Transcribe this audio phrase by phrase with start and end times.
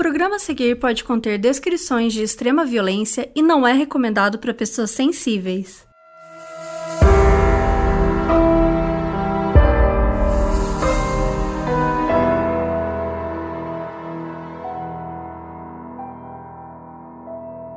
[0.00, 4.92] programa a seguir pode conter descrições de extrema violência e não é recomendado para pessoas
[4.92, 5.86] sensíveis.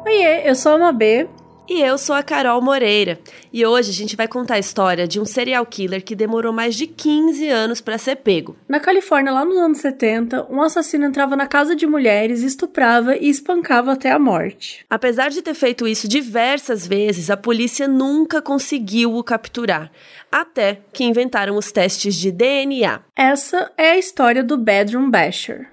[0.05, 1.27] Oiê, eu sou a Mabê.
[1.67, 3.17] E eu sou a Carol Moreira.
[3.51, 6.75] E hoje a gente vai contar a história de um serial killer que demorou mais
[6.75, 8.57] de 15 anos para ser pego.
[8.67, 13.29] Na Califórnia, lá nos anos 70, um assassino entrava na casa de mulheres, estuprava e
[13.29, 14.85] espancava até a morte.
[14.89, 19.89] Apesar de ter feito isso diversas vezes, a polícia nunca conseguiu o capturar.
[20.29, 22.99] Até que inventaram os testes de DNA.
[23.15, 25.72] Essa é a história do Bedroom Basher.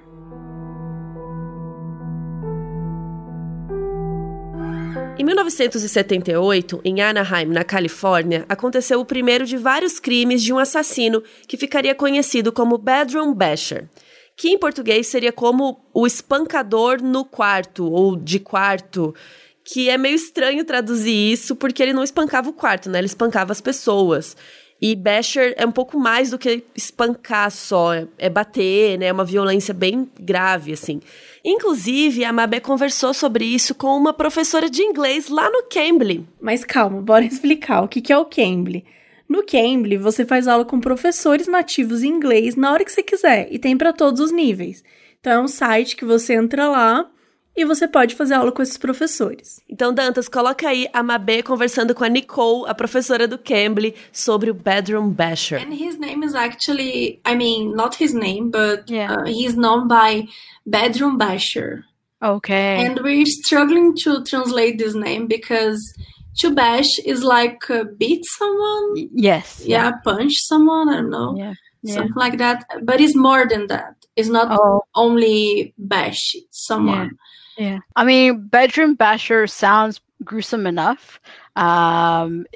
[5.21, 11.23] Em 1978, em Anaheim, na Califórnia, aconteceu o primeiro de vários crimes de um assassino
[11.47, 13.87] que ficaria conhecido como Bedroom Basher,
[14.35, 19.15] que em português seria como o espancador no quarto ou de quarto,
[19.63, 22.99] que é meio estranho traduzir isso porque ele não espancava o quarto, né?
[22.99, 24.35] Ele espancava as pessoas.
[24.81, 29.07] E basher é um pouco mais do que espancar só, é bater, né?
[29.07, 31.01] É uma violência bem grave, assim.
[31.45, 36.27] Inclusive, a Mabé conversou sobre isso com uma professora de inglês lá no Cambly.
[36.41, 38.85] Mas calma, bora explicar o que é o Cambly.
[39.29, 43.49] No Cambly, você faz aula com professores nativos em inglês na hora que você quiser
[43.51, 44.83] e tem para todos os níveis.
[45.21, 47.09] Então é um site que você entra lá
[47.57, 49.61] e você pode fazer aula com esses professores.
[49.69, 54.51] Então, Dantas, coloca aí a Mabê conversando com a Nicole, a professora do Cambly, sobre
[54.51, 55.61] o Bedroom Basher.
[55.61, 59.15] And his name is actually, I mean, not his name, but yeah.
[59.15, 60.27] uh, he's known by
[60.65, 61.85] Bedroom Basher.
[62.23, 62.87] Okay.
[62.87, 65.81] And we're struggling to translate this name because
[66.39, 69.09] to bash is like uh, beat someone.
[69.13, 69.63] Yes.
[69.65, 70.89] Yeah, yeah, punch someone.
[70.91, 71.35] I don't know.
[71.37, 71.55] Yeah.
[71.83, 71.95] Yeah.
[71.95, 72.67] Something like that.
[72.83, 73.95] But it's more than that.
[74.17, 74.83] It's not oh.
[74.95, 77.07] only bash someone.
[77.07, 77.17] Yeah.
[77.97, 81.21] I mean, bedroom basher sounds gruesome enough.
[81.57, 82.47] Um,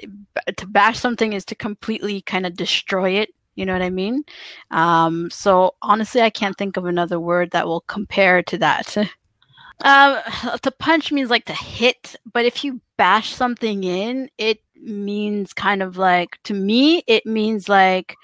[0.57, 3.29] to bash something is to completely kind of destroy it.
[3.55, 4.23] You know what I mean?
[4.71, 8.97] Um, so honestly, I can't think of another word that will compare to that.
[9.83, 10.17] um,
[10.61, 15.81] to punch means like to hit, but if you bash something in, it means kind
[15.81, 18.15] of like to me, it means like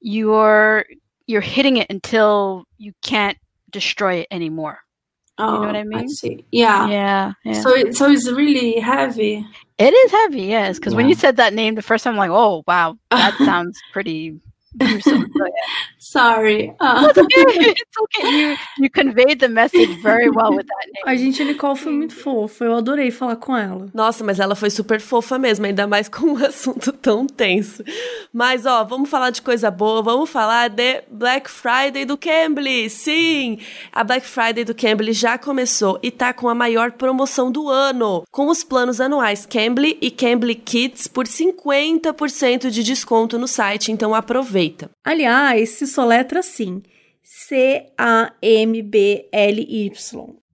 [0.00, 0.84] you're
[1.26, 3.38] you're hitting it until you can't
[3.70, 4.80] destroy it anymore.
[5.40, 5.98] Oh, you know oh, what I mean?
[6.00, 6.44] I see.
[6.52, 6.88] Yeah.
[6.88, 7.32] Yeah.
[7.44, 7.62] yeah.
[7.62, 9.46] So, it, so it's really heavy.
[9.78, 10.78] It is heavy, yes.
[10.78, 10.98] Because yeah.
[10.98, 14.38] when you said that name the first time, I'm like, oh wow, that sounds pretty
[15.98, 16.72] Sorry.
[16.80, 17.08] Uh.
[17.08, 17.70] It's okay.
[17.70, 18.30] It's okay.
[18.30, 21.06] You, you conveyed the message very well with that name.
[21.06, 22.64] A gente, Nicole, foi muito fofa.
[22.64, 23.88] Eu adorei falar com ela.
[23.92, 27.82] Nossa, mas ela foi super fofa mesmo, ainda mais com um assunto tão tenso.
[28.32, 30.02] Mas, ó, vamos falar de coisa boa.
[30.02, 32.88] Vamos falar de Black Friday do Cambly.
[32.88, 33.58] Sim!
[33.92, 38.24] A Black Friday do Cambly já começou e tá com a maior promoção do ano.
[38.30, 43.90] Com os planos anuais Cambly e Cambly Kids por 50% de desconto no site.
[43.90, 44.90] Então, aproveita aproveita.
[45.02, 46.82] Aliás, se soletra assim:
[47.22, 48.32] C-A-M-B-L-Y.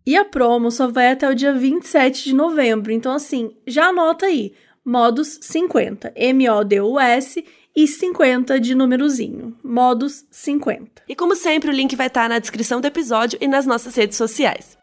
[0.06, 2.92] E a promo só vai até o dia 27 de novembro.
[2.92, 4.52] Então, assim, já anota aí:
[4.84, 6.12] Modus 50.
[6.14, 7.44] M-O-D-U-S
[7.74, 9.56] e 50 de númerozinho.
[9.62, 11.02] Modus 50.
[11.08, 14.16] E como sempre, o link vai estar na descrição do episódio e nas nossas redes
[14.16, 14.78] sociais.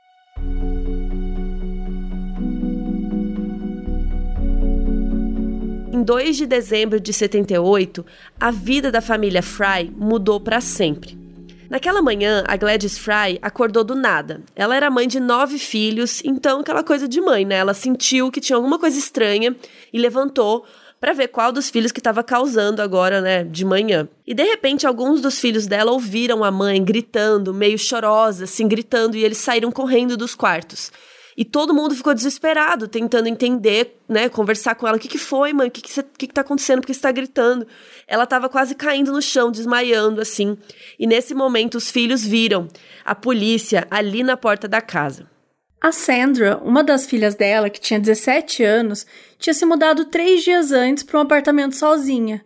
[5.93, 8.03] Em 2 de dezembro de 78,
[8.39, 11.15] a vida da família Fry mudou para sempre.
[11.69, 14.41] Naquela manhã, a Gladys Fry acordou do nada.
[14.55, 17.57] Ela era mãe de nove filhos, então aquela coisa de mãe, né?
[17.57, 19.55] Ela sentiu que tinha alguma coisa estranha
[19.93, 20.65] e levantou
[20.99, 24.09] para ver qual dos filhos que estava causando agora, né, de manhã.
[24.25, 29.15] E de repente, alguns dos filhos dela ouviram a mãe gritando, meio chorosa, assim, gritando,
[29.15, 30.91] e eles saíram correndo dos quartos.
[31.35, 34.29] E todo mundo ficou desesperado, tentando entender, né?
[34.29, 34.97] Conversar com ela.
[34.97, 35.67] O que, que foi, mãe?
[35.67, 36.81] O que, que, você, que, que tá acontecendo?
[36.81, 37.67] Por que você tá gritando?
[38.07, 40.57] Ela tava quase caindo no chão, desmaiando, assim.
[40.99, 42.67] E nesse momento, os filhos viram
[43.03, 45.27] a polícia ali na porta da casa.
[45.81, 49.05] A Sandra, uma das filhas dela, que tinha 17 anos,
[49.37, 52.41] tinha se mudado três dias antes para um apartamento sozinha.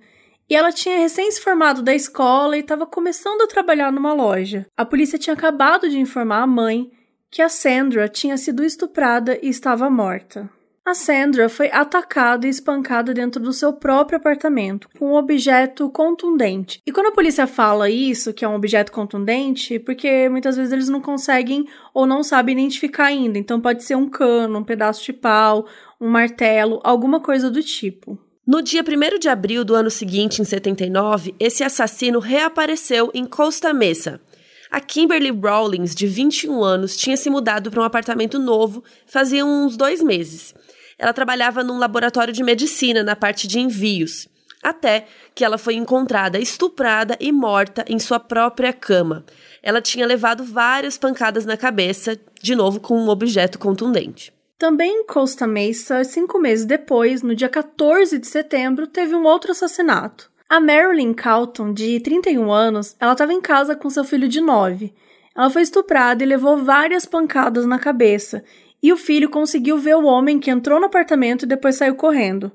[0.50, 4.66] E ela tinha recém se formado da escola e estava começando a trabalhar numa loja.
[4.76, 6.90] A polícia tinha acabado de informar a mãe
[7.30, 10.50] que a Sandra tinha sido estuprada e estava morta.
[10.88, 16.82] A Sandra foi atacada e espancada dentro do seu próprio apartamento com um objeto contundente.
[16.86, 20.88] E quando a polícia fala isso, que é um objeto contundente, porque muitas vezes eles
[20.88, 23.38] não conseguem ou não sabem identificar ainda.
[23.38, 25.68] Então pode ser um cano, um pedaço de pau,
[26.00, 28.18] um martelo, alguma coisa do tipo.
[28.48, 33.74] No dia 1 de abril do ano seguinte, em 79, esse assassino reapareceu em Costa
[33.74, 34.22] Mesa,
[34.70, 39.78] A Kimberly Rawlings, de 21 anos, tinha se mudado para um apartamento novo fazia uns
[39.78, 40.54] dois meses.
[41.00, 44.28] Ela trabalhava num laboratório de medicina na parte de envios,
[44.62, 49.26] até que ela foi encontrada estuprada e morta em sua própria cama.
[49.64, 54.34] Ela tinha levado várias pancadas na cabeça, de novo com um objeto contundente.
[54.58, 59.52] Também em Costa Mesa, cinco meses depois, no dia 14 de setembro, teve um outro
[59.52, 60.32] assassinato.
[60.50, 64.94] A Marilyn Calton, de 31 anos, ela estava em casa com seu filho de 9.
[65.36, 68.42] Ela foi estuprada e levou várias pancadas na cabeça,
[68.82, 72.50] e o filho conseguiu ver o homem que entrou no apartamento e depois saiu correndo.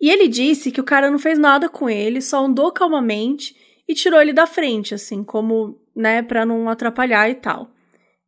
[0.00, 3.54] E ele disse que o cara não fez nada com ele, só andou calmamente
[3.86, 7.70] e tirou ele da frente, assim, como, né, para não atrapalhar e tal.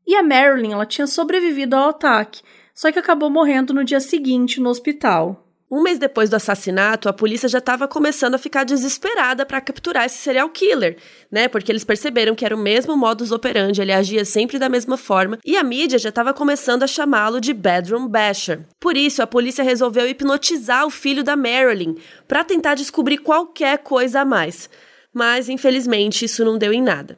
[0.07, 2.43] E a Marilyn, ela tinha sobrevivido ao ataque,
[2.73, 5.50] só que acabou morrendo no dia seguinte no hospital.
[5.73, 10.05] Um mês depois do assassinato, a polícia já estava começando a ficar desesperada para capturar
[10.05, 10.97] esse serial killer,
[11.31, 11.47] né?
[11.47, 15.39] Porque eles perceberam que era o mesmo modus operandi, ele agia sempre da mesma forma,
[15.45, 18.67] e a mídia já estava começando a chamá-lo de Bedroom Basher.
[18.81, 21.95] Por isso, a polícia resolveu hipnotizar o filho da Marilyn
[22.27, 24.69] para tentar descobrir qualquer coisa a mais.
[25.15, 27.17] Mas, infelizmente, isso não deu em nada.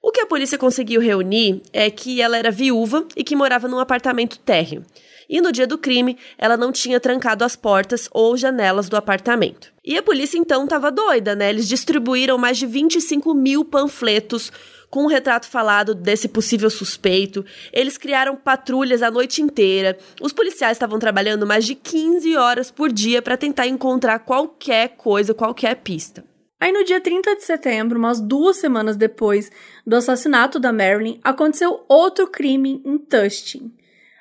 [0.00, 3.80] O que a polícia conseguiu reunir é que ela era viúva e que morava num
[3.80, 4.84] apartamento térreo.
[5.28, 9.72] E no dia do crime, ela não tinha trancado as portas ou janelas do apartamento.
[9.84, 11.50] E a polícia então estava doida, né?
[11.50, 14.50] Eles distribuíram mais de 25 mil panfletos
[14.90, 17.44] com o um retrato falado desse possível suspeito.
[17.72, 19.98] Eles criaram patrulhas a noite inteira.
[20.20, 25.34] Os policiais estavam trabalhando mais de 15 horas por dia para tentar encontrar qualquer coisa,
[25.34, 26.24] qualquer pista.
[26.60, 29.50] Aí no dia 30 de setembro, umas duas semanas depois
[29.86, 33.72] do assassinato da Marilyn, aconteceu outro crime em Tustin.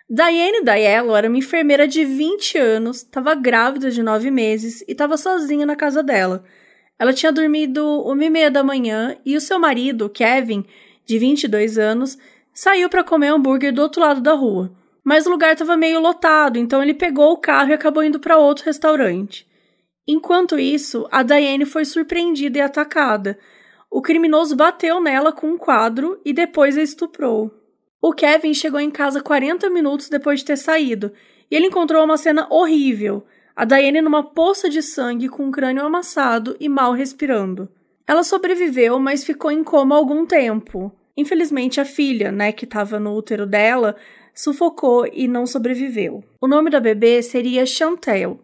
[0.10, 5.18] Diane Daiello era uma enfermeira de 20 anos, estava grávida de 9 meses e estava
[5.18, 6.46] sozinha na casa dela.
[6.98, 10.66] Ela tinha dormido uma e meia da manhã e o seu marido, Kevin,
[11.06, 12.18] de 22 anos,
[12.54, 14.72] saiu para comer hambúrguer do outro lado da rua.
[15.04, 18.38] Mas o lugar estava meio lotado, então ele pegou o carro e acabou indo para
[18.38, 19.46] outro restaurante.
[20.08, 23.38] Enquanto isso, a Diane foi surpreendida e atacada.
[23.92, 27.57] O criminoso bateu nela com um quadro e depois a estuprou.
[28.02, 31.12] O Kevin chegou em casa 40 minutos depois de ter saído
[31.50, 33.26] e ele encontrou uma cena horrível.
[33.56, 37.70] A Diane numa poça de sangue com o crânio amassado e mal respirando.
[38.06, 40.92] Ela sobreviveu, mas ficou em coma algum tempo.
[41.16, 43.96] Infelizmente, a filha, né, que estava no útero dela,
[44.34, 46.24] sufocou e não sobreviveu.
[46.40, 48.40] O nome da bebê seria Chantel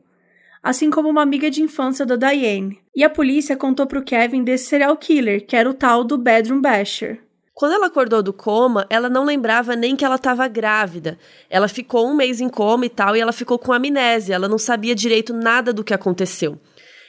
[0.63, 2.79] assim como uma amiga de infância da Diane.
[2.95, 6.61] E a polícia contou pro Kevin desse serial killer, que era o tal do Bedroom
[6.61, 7.19] Basher.
[7.53, 11.17] Quando ela acordou do coma, ela não lembrava nem que ela estava grávida.
[11.49, 14.57] Ela ficou um mês em coma e tal, e ela ficou com amnésia, ela não
[14.57, 16.59] sabia direito nada do que aconteceu.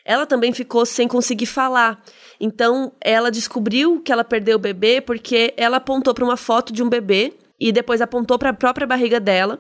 [0.04, 2.02] Ela também ficou sem conseguir falar.
[2.38, 6.82] Então, ela descobriu que ela perdeu o bebê porque ela apontou para uma foto de
[6.82, 9.58] um bebê e depois apontou para a própria barriga dela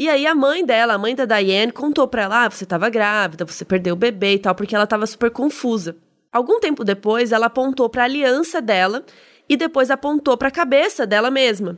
[0.00, 2.88] e aí a mãe dela, a mãe da Diane, contou pra ela: ah, você tava
[2.88, 5.94] grávida, você perdeu o bebê e tal, porque ela tava super confusa.
[6.32, 9.04] Algum tempo depois, ela apontou para a aliança dela
[9.50, 11.76] e depois apontou para a cabeça dela mesma.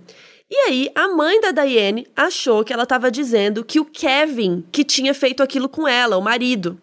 [0.51, 4.85] E aí, a mãe da Diane achou que ela estava dizendo que o Kevin que
[4.85, 6.79] tinha feito aquilo com ela, o marido.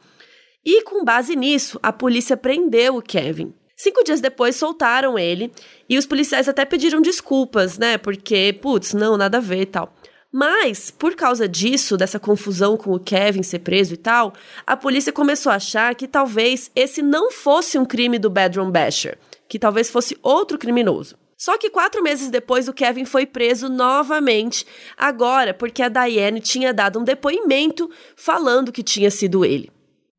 [0.65, 3.53] E com base nisso, a polícia prendeu o Kevin.
[3.75, 5.51] Cinco dias depois soltaram ele
[5.88, 8.00] e os policiais até pediram desculpas, né?
[8.00, 9.94] Porque, putz, não, nada a ver e tal.
[10.31, 14.34] Mas, por causa disso, dessa confusão com o Kevin ser preso e tal,
[14.65, 19.17] a polícia começou a achar que talvez esse não fosse um crime do Bedroom Basher,
[19.50, 21.18] que talvez fosse outro criminoso.
[21.36, 24.65] Só que quatro meses depois, o Kevin foi preso novamente,
[24.96, 29.72] agora porque a Diane tinha dado um depoimento falando que tinha sido ele.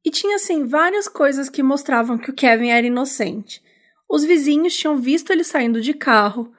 [0.04, 3.62] E tinha, assim, várias coisas que mostravam que o Kevin era inocente.
[4.08, 6.52] Os vizinhos tinham visto ele saindo de carro,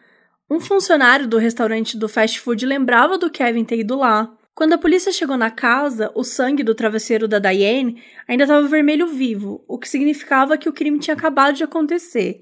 [0.54, 4.30] um funcionário do restaurante do fast food lembrava do Kevin ter ido lá.
[4.54, 9.08] Quando a polícia chegou na casa, o sangue do travesseiro da Diane ainda estava vermelho
[9.08, 12.42] vivo, o que significava que o crime tinha acabado de acontecer.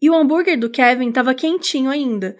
[0.00, 2.36] E o hambúrguer do Kevin estava quentinho ainda.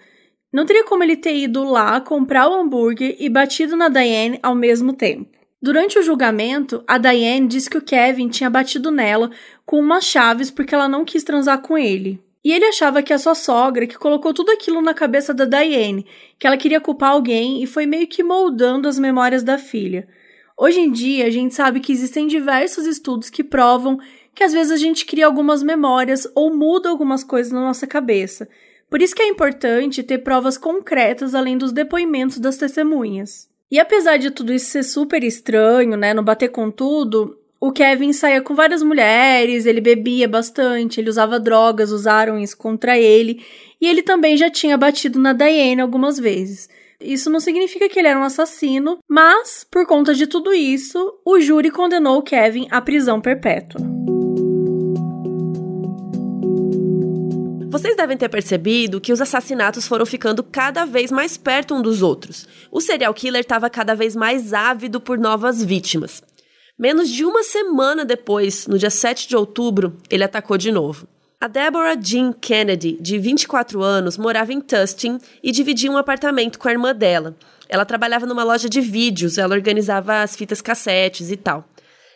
[0.51, 4.55] Não teria como ele ter ido lá comprar o hambúrguer e batido na Diane ao
[4.55, 5.29] mesmo tempo.
[5.61, 9.29] Durante o julgamento, a Diane disse que o Kevin tinha batido nela
[9.65, 12.23] com umas chaves porque ela não quis transar com ele.
[12.43, 16.05] E ele achava que a sua sogra que colocou tudo aquilo na cabeça da Diane,
[16.39, 20.07] que ela queria culpar alguém e foi meio que moldando as memórias da filha.
[20.57, 23.99] Hoje em dia, a gente sabe que existem diversos estudos que provam
[24.39, 28.47] que às vezes a gente cria algumas memórias ou muda algumas coisas na nossa cabeça.
[28.89, 33.49] Por isso que é importante ter provas concretas além dos depoimentos das testemunhas.
[33.69, 38.13] E apesar de tudo isso ser super estranho, né, não bater com tudo, O Kevin
[38.13, 43.43] saía com várias mulheres, ele bebia bastante, ele usava drogas, usaram isso contra ele,
[43.81, 46.69] e ele também já tinha batido na Diane algumas vezes.
[47.01, 51.39] Isso não significa que ele era um assassino, mas, por conta de tudo isso, o
[51.39, 53.81] júri condenou o Kevin à prisão perpétua.
[57.79, 62.01] Vocês devem ter percebido que os assassinatos foram ficando cada vez mais perto um dos
[62.01, 62.45] outros.
[62.69, 66.21] O serial killer estava cada vez mais ávido por novas vítimas.
[66.77, 71.07] Menos de uma semana depois, no dia 7 de outubro, ele atacou de novo.
[71.39, 76.67] A Deborah Jean Kennedy, de 24 anos, morava em Tustin e dividia um apartamento com
[76.67, 77.33] a irmã dela.
[77.69, 81.63] Ela trabalhava numa loja de vídeos, ela organizava as fitas cassetes e tal.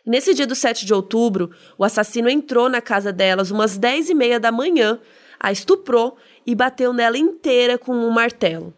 [0.05, 4.13] Nesse dia do 7 de outubro, o assassino entrou na casa delas umas 10 e
[4.13, 4.99] meia da manhã,
[5.43, 6.15] a estuprou
[6.47, 8.73] e bateu nela inteira com um martelo.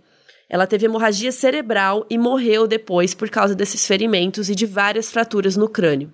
[0.49, 5.55] Ela teve hemorragia cerebral e morreu depois por causa desses ferimentos e de várias fraturas
[5.55, 6.11] no crânio.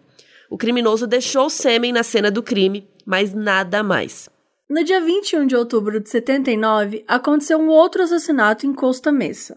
[0.49, 4.29] O criminoso deixou o sêmen na cena do crime, mas nada mais.
[4.69, 9.55] No dia 21 de outubro de 79, aconteceu um outro assassinato em Costa Mesa.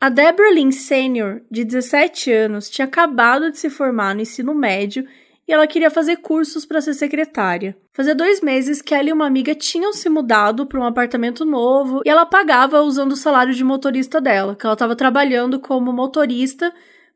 [0.00, 5.06] A Deborah Lynn Sr., de 17 anos, tinha acabado de se formar no ensino médio
[5.46, 7.76] e ela queria fazer cursos para ser secretária.
[7.92, 12.00] Fazia dois meses que ela e uma amiga tinham se mudado para um apartamento novo
[12.04, 16.72] e ela pagava usando o salário de motorista dela, que ela estava trabalhando como motorista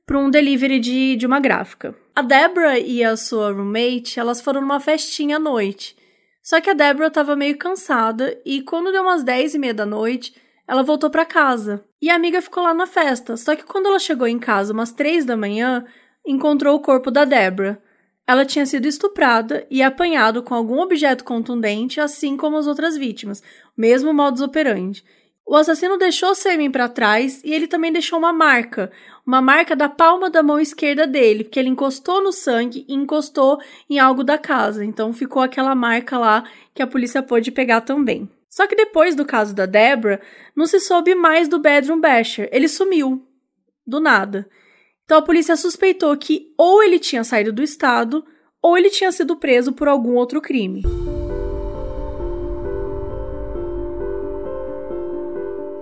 [0.06, 1.94] para um delivery de, de uma gráfica.
[2.14, 5.96] A Deborah e a sua roommate, elas foram numa festinha à noite.
[6.42, 9.84] Só que a Deborah estava meio cansada e quando deu umas 10 e meia da
[9.84, 10.34] noite,
[10.66, 11.84] ela voltou para casa.
[12.00, 13.36] E a amiga ficou lá na festa.
[13.36, 15.84] Só que quando ela chegou em casa umas 3 da manhã,
[16.26, 17.78] encontrou o corpo da Deborah.
[18.28, 23.42] Ela tinha sido estuprada e apanhado com algum objeto contundente, assim como as outras vítimas,
[23.74, 25.02] mesmo modus operandi.
[25.46, 28.92] O assassino deixou o sêmen para trás e ele também deixou uma marca,
[29.26, 33.58] uma marca da palma da mão esquerda dele, que ele encostou no sangue e encostou
[33.88, 34.84] em algo da casa.
[34.84, 36.44] Então ficou aquela marca lá
[36.74, 38.28] que a polícia pôde pegar também.
[38.50, 40.20] Só que depois do caso da Debra,
[40.54, 42.46] não se soube mais do Bedroom Basher.
[42.52, 43.26] Ele sumiu.
[43.86, 44.46] Do nada.
[45.08, 48.22] Então a polícia suspeitou que ou ele tinha saído do estado
[48.60, 50.82] ou ele tinha sido preso por algum outro crime.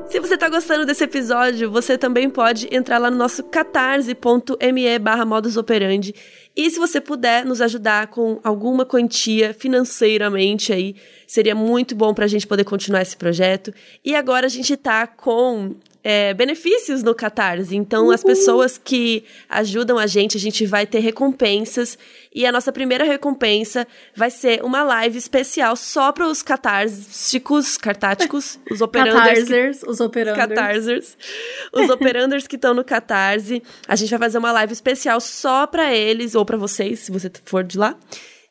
[0.08, 5.24] Se você está gostando desse episódio, você também pode entrar lá no nosso catarse.me barra
[5.24, 6.14] modusoperandi
[6.54, 10.94] e se você puder nos ajudar com alguma quantia financeiramente aí,
[11.26, 13.74] seria muito bom para a gente poder continuar esse projeto.
[14.04, 15.74] E agora a gente está com
[16.08, 17.74] é, benefícios no Catarse.
[17.74, 18.12] Então, Uhul.
[18.12, 21.98] as pessoas que ajudam a gente, a gente vai ter recompensas.
[22.32, 23.84] E a nossa primeira recompensa
[24.14, 29.80] vai ser uma live especial só para os catársicos, cartáticos, os operanders.
[29.80, 30.48] Que, os operanders.
[30.48, 31.18] Catarsers.
[31.72, 33.60] Os operanders que estão no Catarse.
[33.88, 37.28] A gente vai fazer uma live especial só para eles, ou para vocês, se você
[37.44, 37.98] for de lá.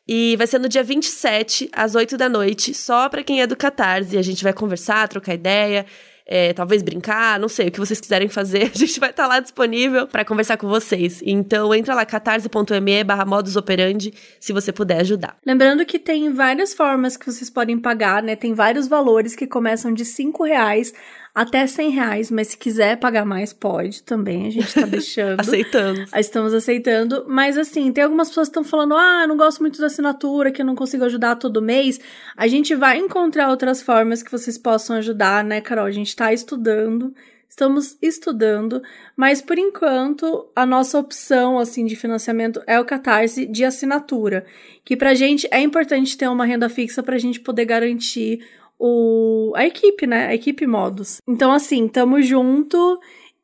[0.06, 3.56] E vai ser no dia 27, às 8 da noite, só para quem é do
[3.56, 4.18] Catarse.
[4.18, 5.86] A gente vai conversar, trocar ideia
[6.26, 9.28] é, talvez brincar, não sei, o que vocês quiserem fazer, a gente vai estar tá
[9.28, 11.22] lá disponível para conversar com vocês.
[11.24, 15.36] Então entra lá, catarse.me barra modus operandi, se você puder ajudar.
[15.46, 18.34] Lembrando que tem várias formas que vocês podem pagar, né?
[18.34, 20.92] Tem vários valores que começam de 5 reais
[21.36, 25.38] até 100 reais, mas se quiser pagar mais, pode também, a gente tá deixando.
[25.38, 26.06] Aceitando.
[26.16, 29.84] Estamos aceitando, mas assim, tem algumas pessoas que estão falando, ah, não gosto muito da
[29.88, 32.00] assinatura, que eu não consigo ajudar todo mês.
[32.34, 35.84] A gente vai encontrar outras formas que vocês possam ajudar, né, Carol?
[35.84, 37.14] A gente tá estudando,
[37.46, 38.82] estamos estudando,
[39.14, 44.46] mas por enquanto a nossa opção assim de financiamento é o Catarse de assinatura,
[44.82, 48.40] que pra gente é importante ter uma renda fixa pra gente poder garantir
[48.78, 50.26] o, a equipe, né?
[50.28, 51.18] A equipe modos.
[51.28, 52.98] Então, assim, tamo junto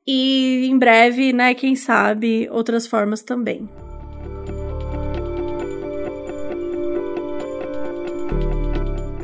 [0.07, 1.55] e em breve, né?
[1.55, 3.69] Quem sabe outras formas também.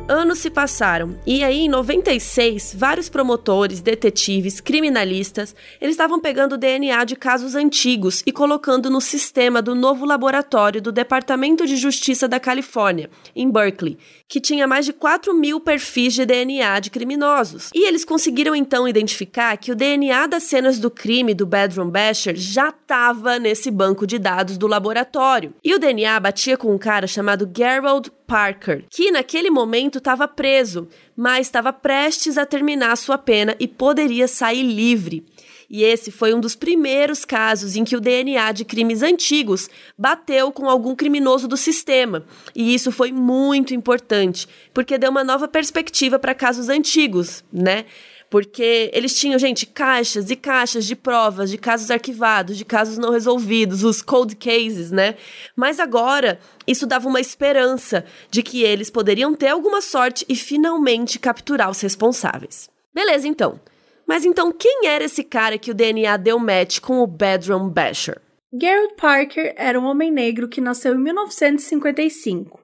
[0.09, 7.03] Anos se passaram e aí em 96, vários promotores, detetives, criminalistas, eles estavam pegando DNA
[7.03, 12.39] de casos antigos e colocando no sistema do novo laboratório do Departamento de Justiça da
[12.39, 17.69] Califórnia, em Berkeley, que tinha mais de 4 mil perfis de DNA de criminosos.
[17.75, 22.35] E eles conseguiram então identificar que o DNA das cenas do crime do Bedroom Basher
[22.35, 25.53] já estava nesse banco de dados do laboratório.
[25.63, 30.87] E o DNA batia com um cara chamado Gerald Parker, que naquele momento estava preso,
[31.17, 35.25] mas estava prestes a terminar sua pena e poderia sair livre.
[35.67, 39.67] E esse foi um dos primeiros casos em que o DNA de crimes antigos
[39.97, 42.23] bateu com algum criminoso do sistema.
[42.55, 47.85] E isso foi muito importante, porque deu uma nova perspectiva para casos antigos, né?
[48.29, 53.11] Porque eles tinham, gente, caixas e caixas de provas, de casos arquivados, de casos não
[53.11, 55.15] resolvidos, os cold cases, né?
[55.55, 61.17] Mas agora, isso dava uma esperança de que eles poderiam ter alguma sorte e finalmente
[61.17, 62.69] capturar os responsáveis.
[62.93, 63.59] Beleza, então.
[64.07, 68.19] Mas então, quem era esse cara que o DNA deu match com o Bedroom Basher?
[68.51, 72.58] Gerald Parker era um homem negro que nasceu em 1955.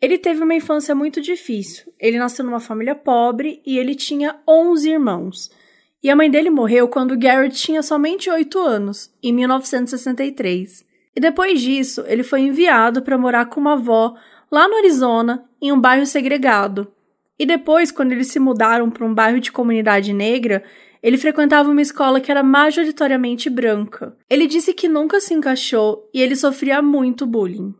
[0.00, 1.92] Ele teve uma infância muito difícil.
[1.98, 5.50] Ele nasceu numa família pobre e ele tinha 11 irmãos.
[6.02, 10.86] E a mãe dele morreu quando Garrett tinha somente 8 anos, em 1963.
[11.14, 14.16] E depois disso, ele foi enviado para morar com uma avó
[14.50, 16.90] lá no Arizona, em um bairro segregado.
[17.38, 20.64] E depois, quando eles se mudaram para um bairro de comunidade negra,
[21.02, 24.16] ele frequentava uma escola que era majoritariamente branca.
[24.28, 27.74] Ele disse que nunca se encaixou e ele sofria muito bullying.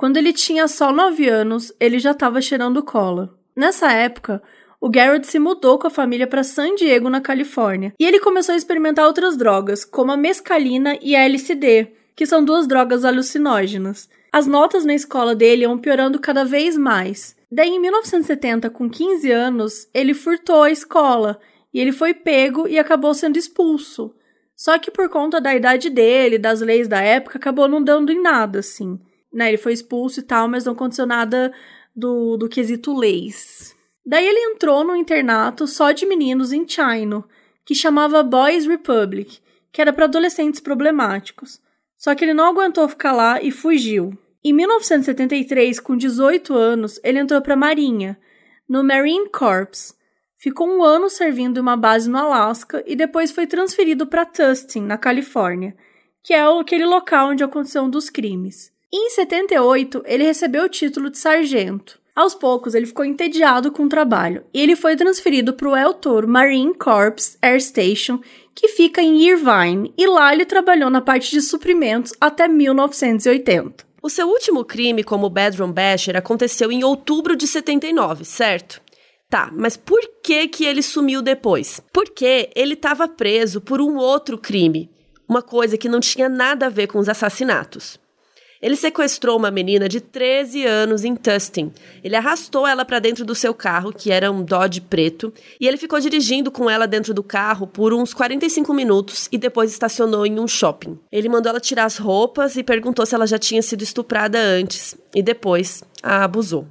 [0.00, 3.38] Quando ele tinha só 9 anos, ele já estava cheirando cola.
[3.54, 4.42] Nessa época,
[4.80, 8.54] o Garrett se mudou com a família para San Diego, na Califórnia, e ele começou
[8.54, 14.08] a experimentar outras drogas, como a mescalina e a LSD, que são duas drogas alucinógenas.
[14.32, 17.36] As notas na escola dele iam piorando cada vez mais.
[17.52, 21.38] Daí, em 1970, com 15 anos, ele furtou a escola
[21.74, 24.14] e ele foi pego e acabou sendo expulso.
[24.56, 28.22] Só que por conta da idade dele, das leis da época, acabou não dando em
[28.22, 28.98] nada, assim
[29.32, 29.48] né?
[29.48, 31.52] Ele foi expulso e tal, mas não aconteceu nada
[31.94, 33.76] do, do quesito leis.
[34.04, 37.24] Daí ele entrou no internato só de meninos em China,
[37.64, 39.40] que chamava Boys Republic,
[39.72, 41.60] que era para adolescentes problemáticos.
[41.96, 44.16] Só que ele não aguentou ficar lá e fugiu.
[44.42, 48.18] Em 1973, com 18 anos, ele entrou para a Marinha,
[48.66, 49.94] no Marine Corps.
[50.38, 54.80] Ficou um ano servindo em uma base no Alasca e depois foi transferido para Tustin,
[54.80, 55.76] na Califórnia,
[56.22, 58.72] que é aquele local onde aconteceu um dos crimes.
[58.92, 62.00] Em 78, ele recebeu o título de sargento.
[62.14, 65.94] Aos poucos, ele ficou entediado com o trabalho e ele foi transferido para o El
[65.94, 68.20] Toro Marine Corps Air Station,
[68.52, 73.84] que fica em Irvine, e lá ele trabalhou na parte de suprimentos até 1980.
[74.02, 78.82] O seu último crime como Bedroom Basher aconteceu em outubro de 79, certo?
[79.28, 81.80] Tá, mas por que que ele sumiu depois?
[81.92, 84.90] Porque ele estava preso por um outro crime,
[85.28, 88.00] uma coisa que não tinha nada a ver com os assassinatos.
[88.62, 91.72] Ele sequestrou uma menina de 13 anos em Tustin.
[92.04, 95.78] Ele arrastou ela para dentro do seu carro, que era um Dodge preto, e ele
[95.78, 100.38] ficou dirigindo com ela dentro do carro por uns 45 minutos e depois estacionou em
[100.38, 100.98] um shopping.
[101.10, 104.94] Ele mandou ela tirar as roupas e perguntou se ela já tinha sido estuprada antes,
[105.14, 106.66] e depois a abusou.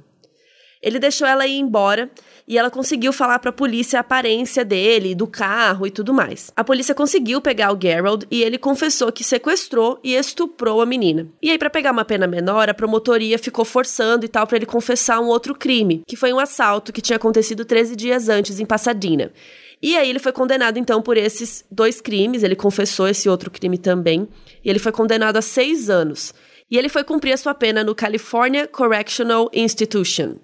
[0.82, 2.10] Ele deixou ela ir embora
[2.50, 6.50] e ela conseguiu falar para a polícia a aparência dele, do carro e tudo mais.
[6.56, 11.28] A polícia conseguiu pegar o Gerald e ele confessou que sequestrou e estuprou a menina.
[11.40, 14.66] E aí para pegar uma pena menor, a promotoria ficou forçando e tal para ele
[14.66, 18.66] confessar um outro crime, que foi um assalto que tinha acontecido 13 dias antes em
[18.66, 19.30] Pasadena.
[19.80, 23.78] E aí ele foi condenado então por esses dois crimes, ele confessou esse outro crime
[23.78, 24.28] também,
[24.64, 26.34] e ele foi condenado a seis anos.
[26.68, 30.34] E ele foi cumprir a sua pena no California Correctional Institution,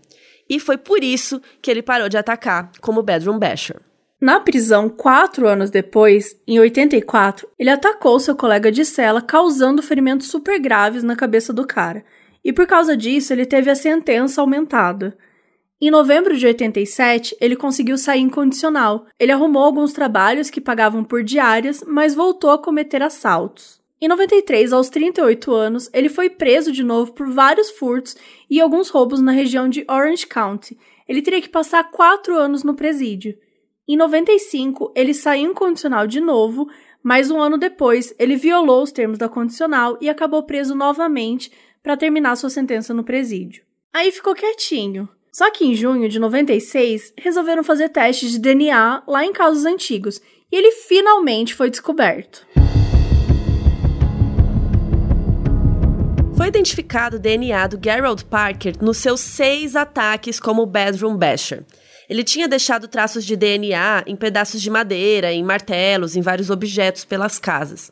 [0.48, 3.80] e foi por isso que ele parou de atacar como Bedroom Basher.
[4.20, 10.28] Na prisão, quatro anos depois, em 84, ele atacou seu colega de cela, causando ferimentos
[10.28, 12.02] super graves na cabeça do cara.
[12.42, 15.16] E por causa disso, ele teve a sentença aumentada.
[15.78, 19.06] Em novembro de 87, ele conseguiu sair incondicional.
[19.20, 23.82] Ele arrumou alguns trabalhos que pagavam por diárias, mas voltou a cometer assaltos.
[23.98, 28.14] Em 93, aos 38 anos, ele foi preso de novo por vários furtos
[28.48, 30.78] e alguns roubos na região de Orange County.
[31.08, 33.38] Ele teria que passar quatro anos no presídio.
[33.88, 36.68] Em 95, ele saiu incondicional de novo,
[37.02, 41.50] mas um ano depois, ele violou os termos da condicional e acabou preso novamente
[41.82, 43.64] para terminar sua sentença no presídio.
[43.94, 45.08] Aí ficou quietinho.
[45.32, 50.20] Só que em junho de 96, resolveram fazer testes de DNA lá em casos antigos
[50.50, 52.46] e ele finalmente foi descoberto.
[56.36, 61.64] Foi identificado o DNA do Gerald Parker nos seus seis ataques como Bedroom Basher.
[62.10, 67.06] Ele tinha deixado traços de DNA em pedaços de madeira, em martelos, em vários objetos
[67.06, 67.90] pelas casas.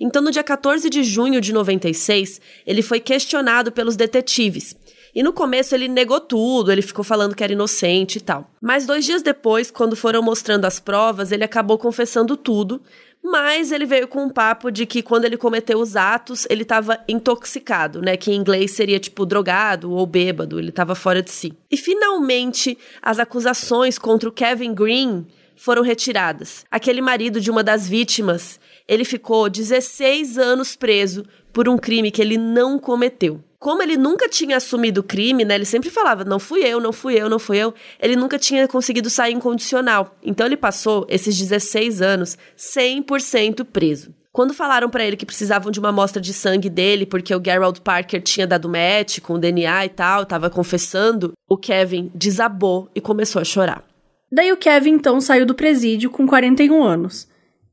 [0.00, 4.76] Então, no dia 14 de junho de 96, ele foi questionado pelos detetives.
[5.14, 8.50] E no começo ele negou tudo, ele ficou falando que era inocente e tal.
[8.60, 12.82] Mas dois dias depois, quando foram mostrando as provas, ele acabou confessando tudo,
[13.24, 17.02] mas ele veio com um papo de que quando ele cometeu os atos, ele estava
[17.08, 18.18] intoxicado, né?
[18.18, 21.54] Que em inglês seria tipo drogado ou bêbado, ele estava fora de si.
[21.70, 26.66] E finalmente, as acusações contra o Kevin Green foram retiradas.
[26.70, 32.20] Aquele marido de uma das vítimas, ele ficou 16 anos preso por um crime que
[32.20, 33.42] ele não cometeu.
[33.64, 35.54] Como ele nunca tinha assumido o crime, né?
[35.54, 37.72] Ele sempre falava, não fui eu, não fui eu, não fui eu.
[37.98, 40.14] Ele nunca tinha conseguido sair incondicional.
[40.22, 44.14] Então ele passou esses 16 anos 100% preso.
[44.30, 47.80] Quando falaram para ele que precisavam de uma amostra de sangue dele, porque o Gerald
[47.80, 53.00] Parker tinha dado match com o DNA e tal, tava confessando, o Kevin desabou e
[53.00, 53.82] começou a chorar.
[54.30, 57.26] Daí o Kevin então saiu do presídio com 41 anos.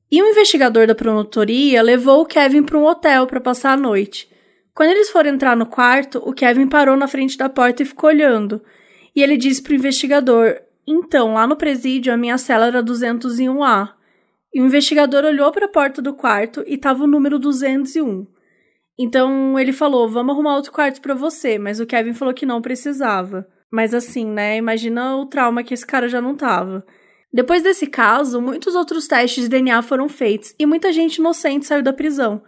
[0.10, 4.31] E um investigador da promotoria levou o Kevin para um hotel para passar a noite.
[4.74, 8.10] Quando eles foram entrar no quarto, o Kevin parou na frente da porta e ficou
[8.10, 8.62] olhando.
[9.16, 10.56] E ele disse pro investigador:
[10.88, 13.90] Então, lá no presídio, a minha cela era 201A.
[14.54, 18.26] E o investigador olhou para a porta do quarto e tava o número 201.
[18.98, 21.58] Então ele falou: Vamos arrumar outro quarto para você.
[21.58, 23.48] Mas o Kevin falou que não precisava.
[23.70, 24.58] Mas assim, né?
[24.58, 26.86] Imagina o trauma que esse cara já não tava.
[27.34, 31.82] Depois desse caso, muitos outros testes de DNA foram feitos e muita gente inocente saiu
[31.82, 32.42] da prisão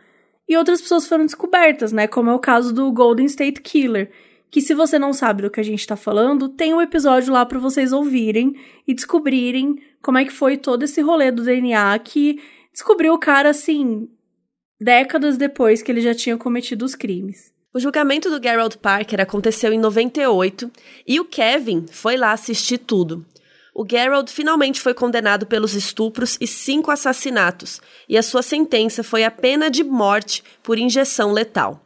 [0.48, 2.08] e outras pessoas foram descobertas, né?
[2.08, 4.12] Como é o caso do Golden State Killer.
[4.52, 7.46] Que se você não sabe do que a gente tá falando, tem um episódio lá
[7.46, 8.56] para vocês ouvirem
[8.88, 12.40] e descobrirem como é que foi todo esse rolê do DNA que
[12.72, 14.08] descobriu o cara assim
[14.80, 17.52] décadas depois que ele já tinha cometido os crimes.
[17.74, 20.70] O julgamento do Gerald Parker aconteceu em 98
[21.08, 23.26] e o Kevin foi lá assistir tudo
[23.74, 29.24] o Gerald finalmente foi condenado pelos estupros e cinco assassinatos, e a sua sentença foi
[29.24, 31.84] a pena de morte por injeção letal.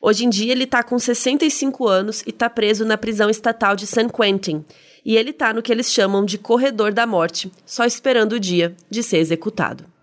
[0.00, 3.86] Hoje em dia ele está com 65 anos e está preso na prisão estatal de
[3.86, 4.64] San Quentin,
[5.04, 8.76] e ele está no que eles chamam de corredor da morte, só esperando o dia
[8.88, 9.95] de ser executado.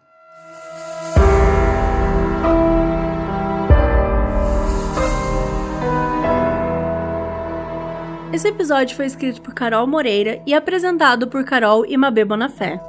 [8.33, 12.81] Esse episódio foi escrito por Carol Moreira e apresentado por Carol e Mabê Bonafé.